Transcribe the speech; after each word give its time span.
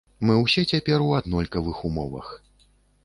Мы 0.27 0.37
ўсе 0.43 0.63
цяпер 0.71 1.05
у 1.07 1.11
аднолькавых 1.19 1.85
умовах. 1.91 2.33